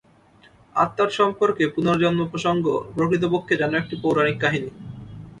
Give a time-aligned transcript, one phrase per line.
[0.75, 2.65] আত্মার সম্পর্কে পুনর্জন্ম-প্রসঙ্গ
[2.95, 4.69] প্রকৃতপক্ষে যেন একটি পৌরাণিক কাহিনী।